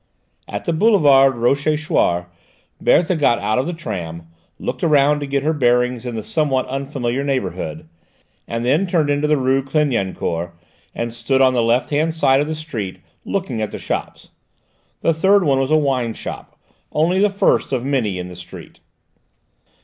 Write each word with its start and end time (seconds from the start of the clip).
At 0.47 0.65
the 0.65 0.73
boulevard 0.73 1.37
Rochechouart 1.37 2.25
Berthe 2.81 3.19
got 3.19 3.37
out 3.37 3.59
of 3.59 3.67
the 3.67 3.71
tram, 3.73 4.25
looked 4.57 4.83
around 4.83 5.19
to 5.19 5.27
get 5.27 5.43
her 5.43 5.53
bearings 5.53 6.07
in 6.07 6.15
the 6.15 6.23
somewhat 6.23 6.65
unfamiliar 6.67 7.23
neighbourhood, 7.23 7.87
and 8.47 8.65
then 8.65 8.87
turned 8.87 9.11
into 9.11 9.27
the 9.27 9.37
rue 9.37 9.61
Clignancourt 9.61 10.53
and 10.95 11.13
stood 11.13 11.39
on 11.39 11.53
the 11.53 11.61
left 11.61 11.91
hand 11.91 12.15
side 12.15 12.41
of 12.41 12.47
the 12.47 12.55
street, 12.55 12.99
looking 13.25 13.61
at 13.61 13.69
the 13.69 13.77
shops. 13.77 14.31
The 15.01 15.13
third 15.13 15.43
one 15.43 15.59
was 15.59 15.69
a 15.69 15.77
wine 15.77 16.15
shop, 16.15 16.55
only 16.91 17.19
the 17.19 17.29
first 17.29 17.71
of 17.71 17.85
many 17.85 18.17
in 18.17 18.27
the 18.27 18.35
street. 18.35 18.79